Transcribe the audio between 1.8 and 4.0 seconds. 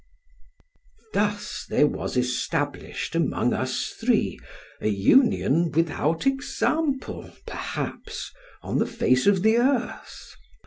was established, among us